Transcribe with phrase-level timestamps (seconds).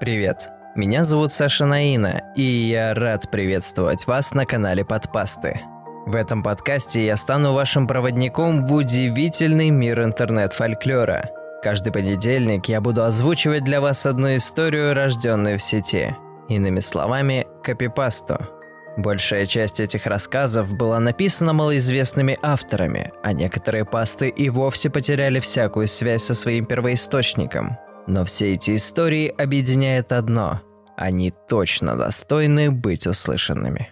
[0.00, 5.60] Привет, меня зовут Саша Наина, и я рад приветствовать вас на канале Подпасты.
[6.06, 11.28] В этом подкасте я стану вашим проводником в удивительный мир интернет-фольклора.
[11.62, 16.16] Каждый понедельник я буду озвучивать для вас одну историю, рожденную в сети.
[16.48, 18.38] Иными словами, копипасту.
[18.96, 25.88] Большая часть этих рассказов была написана малоизвестными авторами, а некоторые пасты и вовсе потеряли всякую
[25.88, 27.76] связь со своим первоисточником.
[28.10, 30.62] Но все эти истории объединяет одно–
[30.96, 33.88] они точно достойны быть услышанными.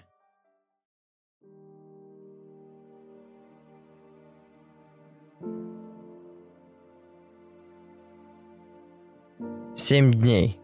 [9.76, 10.58] Семь дней.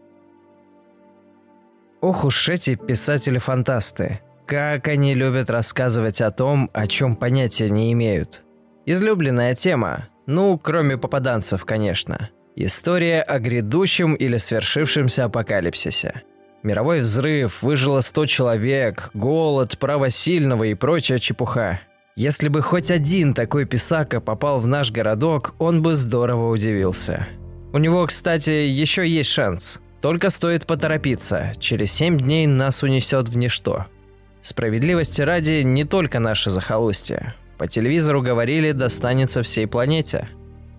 [2.01, 4.19] Ох уж эти писатели-фантасты.
[4.45, 8.43] Как они любят рассказывать о том, о чем понятия не имеют.
[8.85, 10.09] Излюбленная тема.
[10.25, 12.31] Ну, кроме попаданцев, конечно.
[12.57, 16.23] История о грядущем или свершившемся апокалипсисе.
[16.63, 21.81] Мировой взрыв, выжило 100 человек, голод, право сильного и прочая чепуха.
[22.15, 27.27] Если бы хоть один такой писака попал в наш городок, он бы здорово удивился.
[27.73, 29.81] У него, кстати, еще есть шанс.
[29.99, 33.87] Только стоит поторопиться, через 7 дней нас унесет в ничто.
[34.41, 37.35] Справедливости ради, не только наше захолустье.
[37.57, 40.29] По телевизору говорили, достанется всей планете.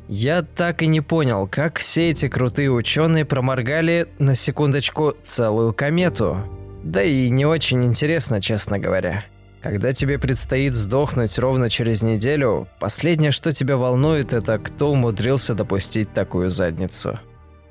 [0.08, 6.42] Я так и не понял, как все эти крутые ученые проморгали, на секундочку, целую комету.
[6.84, 9.24] Да и не очень интересно, честно говоря.
[9.62, 16.12] Когда тебе предстоит сдохнуть ровно через неделю, последнее, что тебя волнует, это кто умудрился допустить
[16.12, 17.18] такую задницу.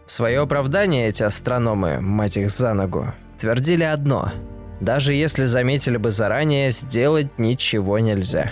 [0.05, 4.31] В свое оправдание эти астрономы, мать их за ногу, твердили одно–
[4.81, 8.51] даже если заметили бы заранее, сделать ничего нельзя.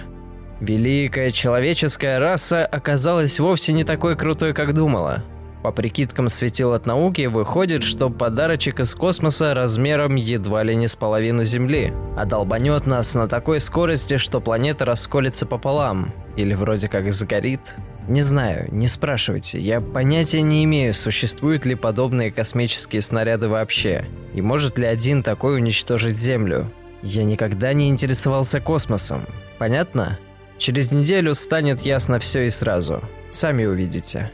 [0.63, 5.25] Великая человеческая раса оказалась вовсе не такой крутой, как думала.
[5.61, 10.95] По прикидкам светил от науки, выходит, что подарочек из космоса размером едва ли не с
[10.95, 17.11] половину Земли, а долбанет нас на такой скорости, что планета расколется пополам, или вроде как
[17.11, 17.75] сгорит.
[18.07, 24.41] Не знаю, не спрашивайте, я понятия не имею, существуют ли подобные космические снаряды вообще, и
[24.41, 26.71] может ли один такой уничтожить Землю.
[27.01, 29.23] Я никогда не интересовался космосом,
[29.57, 30.17] понятно?
[30.57, 34.31] Через неделю станет ясно все и сразу, сами увидите.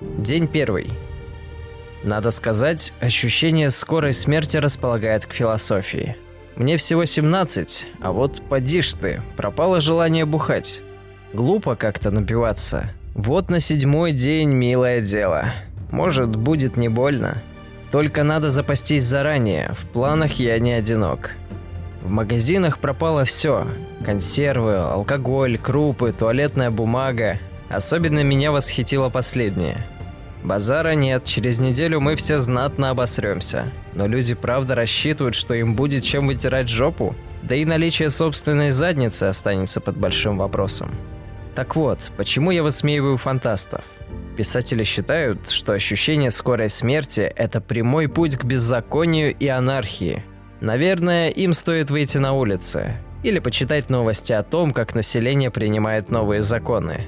[0.00, 0.90] День первый.
[2.04, 6.16] Надо сказать, ощущение скорой смерти располагает к философии.
[6.54, 10.80] Мне всего 17, а вот поди ж ты, пропало желание бухать.
[11.32, 12.90] Глупо как-то напиваться.
[13.14, 15.52] Вот на седьмой день милое дело.
[15.90, 17.42] Может, будет не больно.
[17.90, 21.32] Только надо запастись заранее, в планах я не одинок.
[22.08, 23.66] В магазинах пропало все.
[24.02, 27.38] Консервы, алкоголь, крупы, туалетная бумага.
[27.68, 29.76] Особенно меня восхитило последнее.
[30.42, 33.70] Базара нет, через неделю мы все знатно обосремся.
[33.92, 37.14] Но люди правда рассчитывают, что им будет чем вытирать жопу?
[37.42, 40.90] Да и наличие собственной задницы останется под большим вопросом.
[41.54, 43.84] Так вот, почему я высмеиваю фантастов?
[44.34, 50.24] Писатели считают, что ощущение скорой смерти– это прямой путь к беззаконию и анархии.
[50.60, 56.42] Наверное, им стоит выйти на улицы или почитать новости о том, как население принимает новые
[56.42, 57.06] законы.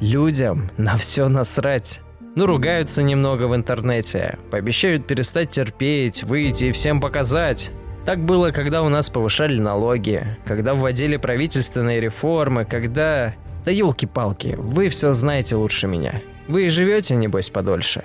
[0.00, 2.00] Людям на все насрать.
[2.36, 7.70] Ну, ругаются немного в интернете, пообещают перестать терпеть, выйти и всем показать.
[8.04, 13.34] Так было, когда у нас повышали налоги, когда вводили правительственные реформы, когда...
[13.64, 16.20] Да елки-палки, вы все знаете лучше меня.
[16.48, 18.04] Вы и живете, небось, подольше.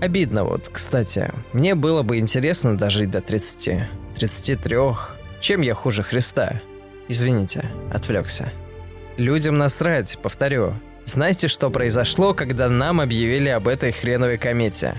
[0.00, 1.30] Обидно вот, кстати.
[1.52, 4.76] Мне было бы интересно дожить до 30, 33.
[5.40, 6.60] Чем я хуже Христа?
[7.06, 8.50] Извините, отвлекся.
[9.16, 10.74] Людям насрать, повторю.
[11.04, 14.94] Знаете, что произошло, когда нам объявили об этой хреновой комете?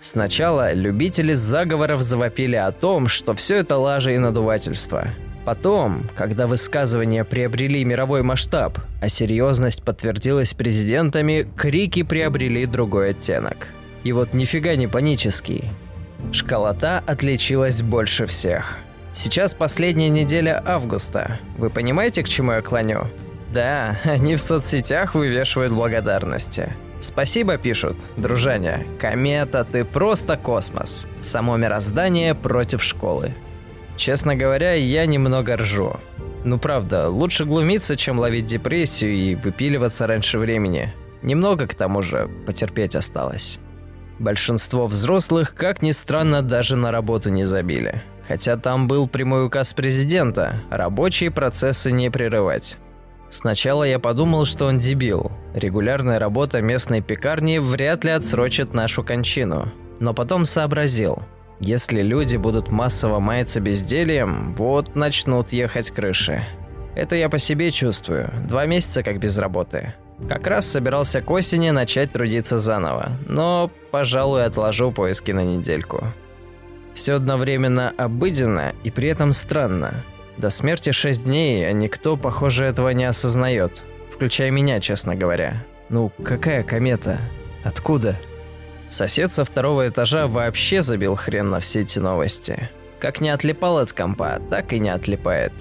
[0.00, 5.08] Сначала любители заговоров завопили о том, что все это лажа и надувательство.
[5.46, 13.68] Потом, когда высказывания приобрели мировой масштаб, а серьезность подтвердилась президентами, крики приобрели другой оттенок.
[14.04, 15.70] И вот нифига не панический.
[16.32, 18.78] Школота отличилась больше всех.
[19.12, 21.40] Сейчас последняя неделя августа.
[21.56, 23.06] Вы понимаете, к чему я клоню?
[23.52, 26.74] Да, они в соцсетях вывешивают благодарности.
[27.00, 28.84] Спасибо пишут, дружаня.
[29.00, 31.06] Комета, ты просто космос.
[31.20, 33.34] Само мироздание против школы.
[33.96, 35.98] Честно говоря, я немного ржу.
[36.44, 40.92] Ну правда, лучше глумиться, чем ловить депрессию и выпиливаться раньше времени.
[41.22, 43.58] Немного, к тому же, потерпеть осталось.
[44.18, 48.02] Большинство взрослых, как ни странно, даже на работу не забили.
[48.26, 52.76] Хотя там был прямой указ президента– рабочие процессы не прерывать.
[53.30, 55.30] Сначала я подумал, что он дебил.
[55.54, 59.72] Регулярная работа местной пекарни вряд ли отсрочит нашу кончину.
[60.00, 61.22] Но потом сообразил,
[61.60, 66.44] если люди будут массово маяться бездельем, вот начнут ехать крыши.
[66.94, 68.30] Это я по себе чувствую.
[68.48, 69.94] Два месяца как без работы.
[70.26, 76.12] Как раз собирался к осени начать трудиться заново, но, пожалуй, отложу поиски на недельку.
[76.92, 80.02] Все одновременно обыденно и при этом странно.
[80.36, 83.84] До смерти шесть дней, а никто, похоже, этого не осознает.
[84.12, 85.64] Включая меня, честно говоря.
[85.88, 87.20] Ну, какая комета?
[87.62, 88.16] Откуда?
[88.88, 92.68] Сосед со второго этажа вообще забил хрен на все эти новости.
[92.98, 95.52] Как не отлипал от компа, так и не отлипает.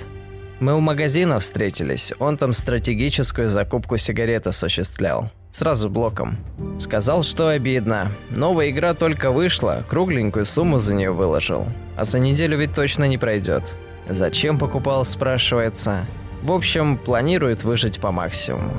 [0.59, 5.29] Мы у магазина встретились, он там стратегическую закупку сигарет осуществлял.
[5.51, 6.37] Сразу блоком.
[6.79, 8.11] Сказал, что обидно.
[8.31, 11.67] Новая игра только вышла, кругленькую сумму за нее выложил.
[11.95, 13.75] А за неделю ведь точно не пройдет.
[14.09, 16.07] Зачем покупал, спрашивается.
[16.41, 18.73] В общем, планирует выжить по максимуму.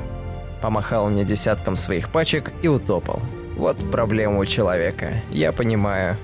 [0.60, 3.22] Помахал мне десятком своих пачек и утопал.
[3.56, 6.16] Вот проблема у человека, я понимаю.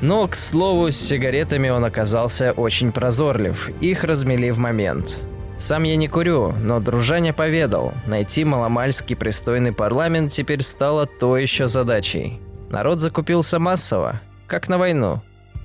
[0.00, 3.70] Но, к слову, с сигаретами он оказался очень прозорлив.
[3.80, 5.18] Их размели в момент.
[5.58, 11.68] Сам я не курю, но дружаня поведал, найти маломальский пристойный парламент теперь стало то еще
[11.68, 12.40] задачей.
[12.70, 15.20] Народ закупился массово, как на войну.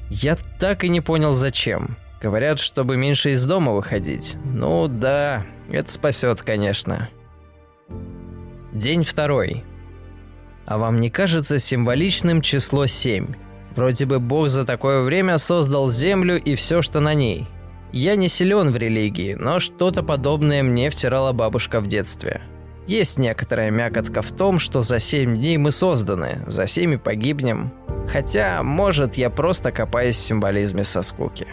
[0.09, 1.95] Я так и не понял, зачем.
[2.21, 4.35] Говорят, чтобы меньше из дома выходить.
[4.43, 7.09] Ну да, это спасет, конечно.
[8.73, 9.63] День второй.
[10.65, 13.27] А вам не кажется символичным число 7?
[13.75, 17.47] Вроде бы Бог за такое время создал Землю и все, что на ней.
[17.91, 22.41] Я не силен в религии, но что-то подобное мне втирала бабушка в детстве.
[22.87, 27.71] Есть некоторая мякотка в том, что за семь дней мы созданы, за семь и погибнем.
[28.07, 31.47] Хотя, может, я просто копаюсь в символизме со скуки.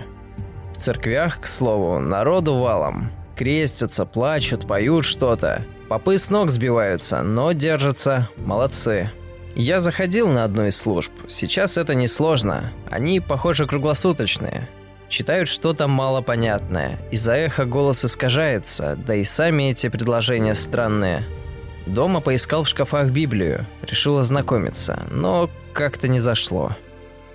[0.73, 3.11] В церквях, к слову, народу валом.
[3.37, 5.65] Крестятся, плачут, поют что-то.
[5.89, 8.29] Попы с ног сбиваются, но держатся.
[8.37, 9.11] Молодцы.
[9.55, 11.13] Я заходил на одну из служб.
[11.29, 12.73] Сейчас это несложно.
[12.91, 14.69] Они, похоже, круглосуточные.
[15.09, 16.99] Читают что-то малопонятное.
[17.11, 21.25] Из-за эха голос искажается, да и сами эти предложения странные.
[21.85, 26.75] Дома поискал в шкафах Библию, решил ознакомиться, но как-то не зашло.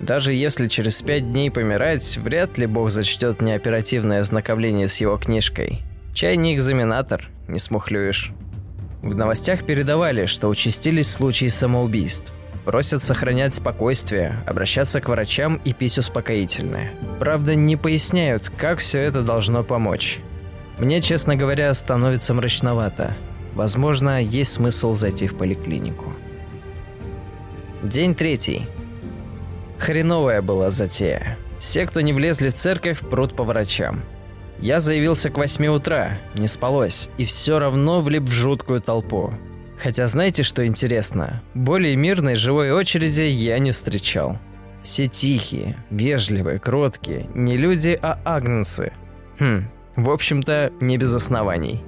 [0.00, 5.16] Даже если через пять дней помирать, вряд ли Бог зачтет мне оперативное ознакомление с его
[5.16, 5.82] книжкой.
[6.14, 8.32] Чай не экзаменатор, не смухлюешь.
[9.08, 12.30] В новостях передавали, что участились случаи самоубийств.
[12.66, 16.90] Просят сохранять спокойствие, обращаться к врачам и пить успокоительное.
[17.18, 20.18] Правда, не поясняют, как все это должно помочь.
[20.78, 23.16] Мне, честно говоря, становится мрачновато.
[23.54, 26.12] Возможно, есть смысл зайти в поликлинику.
[27.82, 28.66] День третий.
[29.78, 31.38] Хреновая была затея.
[31.58, 34.02] Все, кто не влезли в церковь, прут по врачам.
[34.60, 39.32] Я заявился к 8 утра, не спалось, и все равно влип в жуткую толпу.
[39.80, 41.42] Хотя знаете, что интересно?
[41.54, 44.38] Более мирной живой очереди я не встречал.
[44.82, 48.92] Все тихие, вежливые, кроткие, не люди, а агнцы.
[49.38, 49.64] Хм,
[49.96, 51.84] в общем-то, не без оснований.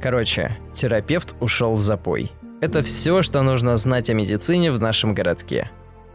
[0.00, 2.30] Короче, терапевт ушел в запой.
[2.60, 5.70] Это все, что нужно знать о медицине в нашем городке.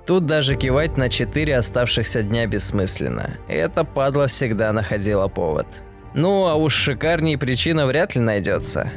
[0.05, 3.37] Тут даже кивать на четыре оставшихся дня бессмысленно.
[3.49, 5.67] Это падла всегда находила повод.
[6.13, 8.91] Ну, а уж шикарней причина вряд ли найдется.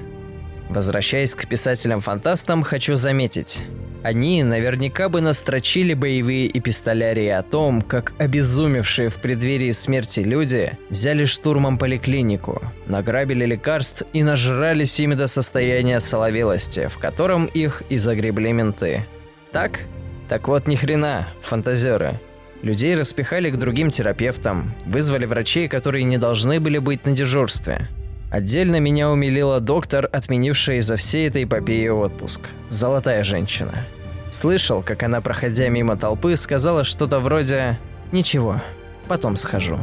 [0.68, 3.64] Возвращаясь к писателям-фантастам, хочу заметить.
[4.02, 11.26] Они наверняка бы настрочили боевые эпистолярии о том, как обезумевшие в преддверии смерти люди взяли
[11.26, 18.52] штурмом поликлинику, награбили лекарств и нажрались ими до состояния соловелости, в котором их и загребли
[18.52, 19.04] менты.
[19.52, 19.80] Так?
[20.28, 22.20] Так вот ни хрена, фантазеры.
[22.62, 27.88] Людей распихали к другим терапевтам, вызвали врачей, которые не должны были быть на дежурстве.
[28.30, 32.42] Отдельно меня умилила доктор, отменившая из-за всей этой эпопеи отпуск.
[32.68, 33.86] Золотая женщина.
[34.30, 37.78] Слышал, как она, проходя мимо толпы, сказала что-то вроде
[38.12, 38.60] «Ничего,
[39.08, 39.78] потом схожу».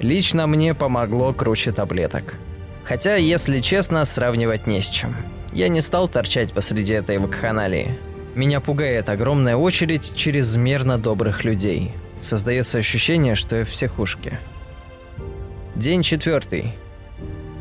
[0.00, 2.36] Лично мне помогло круче таблеток.
[2.84, 5.14] Хотя, если честно, сравнивать не с чем.
[5.52, 7.96] Я не стал торчать посреди этой вакханалии.
[8.34, 11.92] Меня пугает огромная очередь чрезмерно добрых людей–
[12.24, 14.40] Создается ощущение, что я в психушке.
[15.74, 16.72] День четвертый.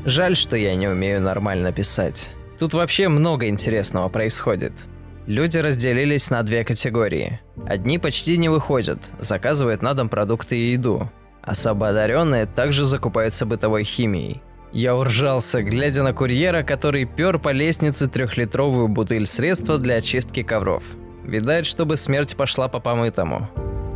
[0.05, 2.31] Жаль, что я не умею нормально писать.
[2.57, 4.85] Тут вообще много интересного происходит.
[5.27, 7.41] Люди разделились на две категории.
[7.67, 11.11] Одни почти не выходят, заказывают на дом продукты и еду.
[11.41, 14.41] Особо одаренные также закупаются бытовой химией.
[14.71, 20.85] Я уржался, глядя на курьера, который пер по лестнице трехлитровую бутыль средства для очистки ковров.
[21.25, 23.49] Видать, чтобы смерть пошла по помытому.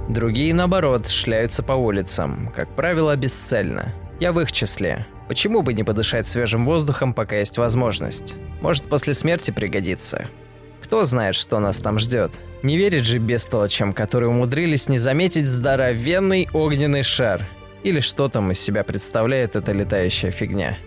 [0.08, 3.94] Другие, наоборот, шляются по улицам, как правило, бесцельно.
[4.20, 5.06] Я в их числе.
[5.28, 8.36] Почему бы не подышать свежим воздухом, пока есть возможность?
[8.62, 10.28] Может, после смерти пригодится.
[10.82, 12.40] Кто знает, что нас там ждет?
[12.64, 17.46] Не верит же бестолочам, которые умудрились не заметить здоровенный огненный шар.
[17.84, 20.78] Или что там из себя представляет эта летающая фигня.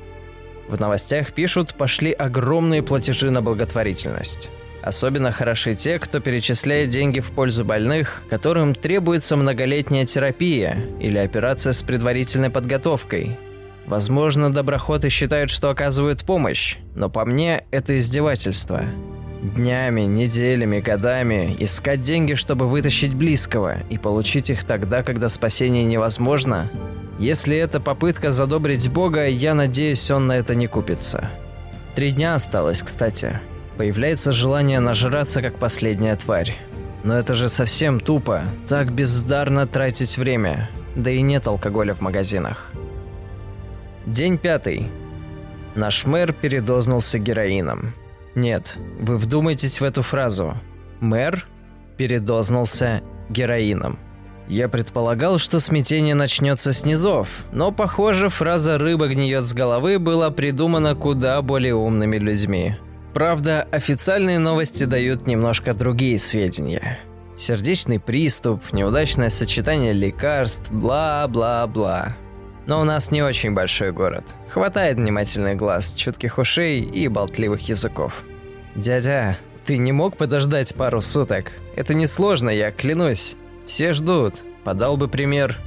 [0.68, 4.48] В новостях пишут, пошли огромные платежи на благотворительность.
[4.82, 11.72] Особенно хороши те, кто перечисляет деньги в пользу больных, которым требуется многолетняя терапия или операция
[11.72, 13.38] с предварительной подготовкой.
[13.86, 18.84] Возможно, доброходы считают, что оказывают помощь, но по мне это издевательство.
[19.42, 26.70] Днями, неделями, годами искать деньги, чтобы вытащить близкого, и получить их тогда, когда спасение невозможно.
[27.18, 31.30] Если это попытка задобрить Бога, я надеюсь, он на это не купится.
[31.94, 33.40] Три дня осталось, кстати.
[33.80, 36.54] Появляется желание нажраться, как последняя тварь.
[37.02, 40.68] Но это же совсем тупо, так бездарно тратить время.
[40.94, 42.72] Да и нет алкоголя в магазинах.
[44.04, 44.90] День пятый.
[45.74, 47.94] Наш мэр передознулся героином.
[48.34, 50.58] Нет, вы вдумайтесь в эту фразу.
[51.00, 51.46] Мэр
[51.96, 53.98] передознулся героином.
[54.46, 60.30] Я предполагал, что смятение начнется с низов, но, похоже, фраза «рыба гниет с головы» была
[60.30, 62.76] придумана куда более умными людьми.
[63.12, 67.00] Правда, официальные новости дают немножко другие сведения.
[67.36, 72.16] Сердечный приступ, неудачное сочетание лекарств, бла-бла-бла.
[72.66, 74.24] Но у нас не очень большой город.
[74.48, 78.22] Хватает внимательных глаз, чутких ушей и болтливых языков.
[78.76, 81.52] «Дядя, ты не мог подождать пару суток?
[81.74, 83.34] Это несложно, я клянусь.
[83.66, 84.34] Все ждут.
[84.62, 85.58] Подал бы пример».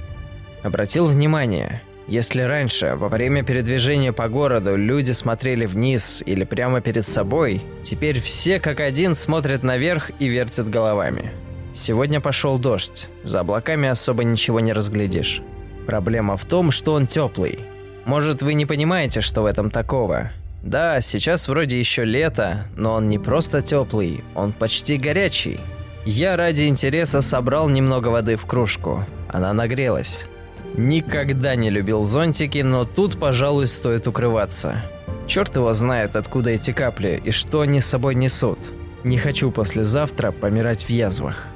[0.61, 7.05] Обратил внимание, если раньше, во время передвижения по городу, люди смотрели вниз или прямо перед
[7.05, 11.31] собой, теперь все как один смотрят наверх и вертят головами.
[11.73, 15.41] Сегодня пошел дождь, за облаками особо ничего не разглядишь.
[15.87, 17.59] Проблема в том, что он теплый.
[18.05, 20.31] Может, вы не понимаете, что в этом такого?
[20.61, 25.59] Да, сейчас вроде еще лето, но он не просто теплый, он почти горячий.
[26.05, 29.05] Я ради интереса собрал немного воды в кружку.
[29.29, 30.25] Она нагрелась.
[30.75, 34.81] Никогда не любил зонтики, но тут, пожалуй, стоит укрываться.
[35.27, 38.59] Черт его знает, откуда эти капли и что они с собой несут.
[39.03, 41.47] Не хочу послезавтра помирать в язвах.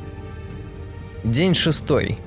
[1.24, 2.19] День шестой.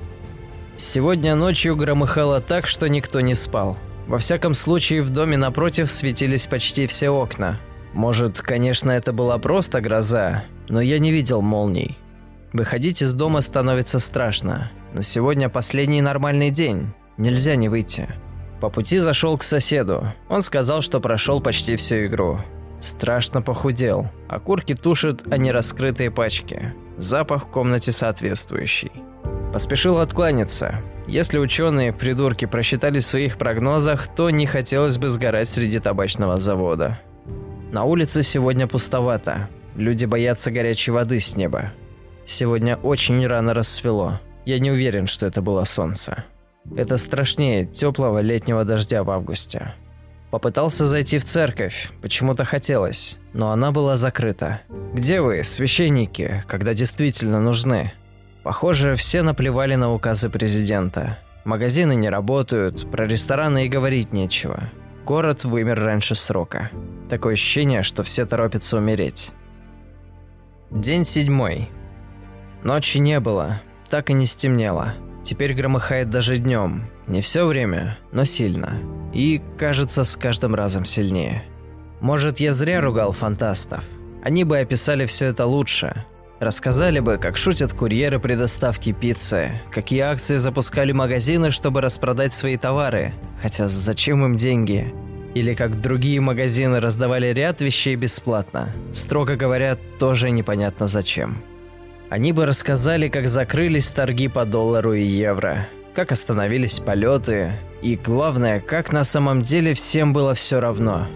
[0.75, 3.77] Сегодня ночью громыхало так, что никто не спал.
[4.07, 7.59] Во всяком случае, в доме напротив светились почти все окна.
[7.93, 11.97] Может, конечно, это была просто гроза, но я не видел молний.
[12.51, 14.71] Выходить из дома становится страшно.
[14.93, 16.93] Но сегодня последний нормальный день.
[17.17, 18.07] Нельзя не выйти.
[18.59, 20.13] По пути зашел к соседу.
[20.29, 22.39] Он сказал, что прошел почти всю игру.
[22.79, 24.07] Страшно похудел.
[24.27, 26.73] Окурки тушат, а не раскрытые пачки.
[26.97, 28.91] Запах в комнате соответствующий.
[29.53, 30.81] Поспешил откланяться.
[31.07, 36.99] Если ученые, придурки, просчитали в своих прогнозах, то не хотелось бы сгорать среди табачного завода.
[37.71, 39.49] На улице сегодня пустовато.
[39.75, 41.73] Люди боятся горячей воды с неба.
[42.25, 44.19] Сегодня очень рано рассвело.
[44.45, 46.25] Я не уверен, что это было солнце.
[46.75, 49.73] Это страшнее теплого летнего дождя в августе.
[50.31, 54.61] Попытался зайти в церковь, почему-то хотелось, но она была закрыта.
[54.93, 57.91] Где вы, священники, когда действительно нужны?
[58.43, 61.19] Похоже, все наплевали на указы президента.
[61.43, 64.69] Магазины не работают, про рестораны и говорить нечего.
[65.05, 66.71] Город вымер раньше срока.
[67.09, 69.31] Такое ощущение, что все торопятся умереть.
[70.69, 71.69] День седьмой.
[72.63, 74.93] Ночи не было, так и не стемнело.
[75.23, 76.89] Теперь громыхает даже днем.
[77.05, 78.79] Не все время, но сильно.
[79.13, 81.43] И, кажется, с каждым разом сильнее.
[81.99, 83.83] Может, я зря ругал фантастов.
[84.23, 86.05] Они бы описали все это лучше,
[86.39, 92.57] Рассказали бы, как шутят курьеры при доставке пиццы, какие акции запускали магазины, чтобы распродать свои
[92.57, 94.91] товары, хотя зачем им деньги?
[95.35, 101.43] Или как другие магазины раздавали ряд вещей бесплатно, строго говоря, тоже непонятно зачем.
[102.11, 108.59] Они бы рассказали, как закрылись торги по доллару и евро, как остановились полеты, и главное,
[108.59, 111.07] как на самом деле всем было все равно.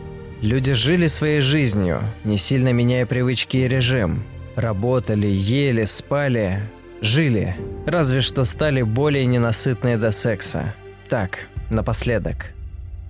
[0.41, 4.23] Люди жили своей жизнью, не сильно меняя привычки и режим–
[4.55, 6.61] Работали, ели, спали,
[7.01, 7.57] жили.
[7.85, 10.73] Разве что стали более ненасытные до секса.
[11.09, 12.53] Так, напоследок.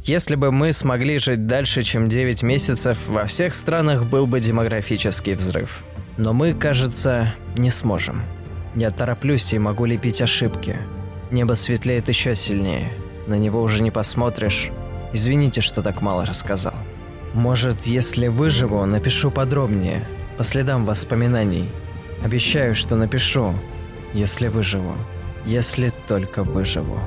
[0.01, 5.33] Если бы мы смогли жить дальше, чем 9 месяцев, во всех странах был бы демографический
[5.33, 5.83] взрыв.
[6.17, 8.23] Но мы, кажется, не сможем.
[8.75, 10.77] Я тороплюсь и могу лепить ошибки.
[11.31, 12.91] Небо светлеет еще сильнее.
[13.27, 14.69] На него уже не посмотришь.
[15.13, 16.75] Извините, что так мало рассказал.
[17.33, 20.07] Может, если выживу, напишу подробнее–
[20.37, 21.69] по следам воспоминаний.
[22.23, 23.53] Обещаю, что напишу,
[24.13, 24.95] если выживу.
[25.45, 26.99] Если только выживу.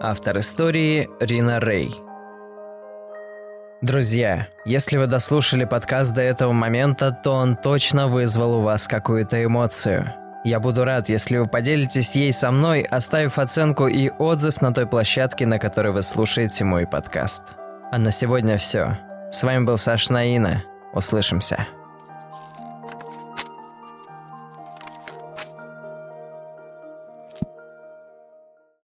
[0.00, 1.94] Автор истории Рина Рэй.
[3.80, 9.42] Друзья, если вы дослушали подкаст до этого момента, то он точно вызвал у вас какую-то
[9.42, 10.12] эмоцию.
[10.44, 14.86] Я буду рад, если вы поделитесь ей со мной, оставив оценку и отзыв на той
[14.86, 17.42] площадке, на которой вы слушаете мой подкаст.
[17.90, 18.98] А на сегодня все.
[19.30, 20.64] С вами был Саш Наина.
[20.92, 21.66] Услышимся.